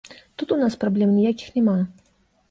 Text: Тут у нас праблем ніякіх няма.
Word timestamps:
Тут 0.37 0.53
у 0.53 0.55
нас 0.61 0.77
праблем 0.83 1.11
ніякіх 1.17 1.51
няма. 1.59 1.75